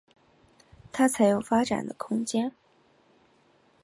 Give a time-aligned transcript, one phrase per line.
[0.91, 2.51] 他才有发展的空间